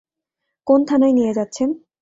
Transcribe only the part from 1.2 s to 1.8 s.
যাচ্ছেন?